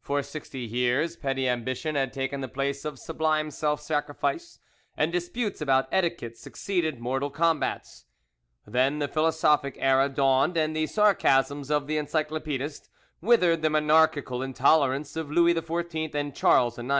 [0.00, 4.60] For sixty years petty ambition had taken the place of sublime self sacrifice,
[4.96, 8.06] and disputes about etiquette succeeded mortal combats.
[8.66, 12.88] Then the philosophic era dawned, and the sarcasms of the encyclopedists
[13.20, 16.90] withered the monarchical intolerance of Louis XIV and Charles IX.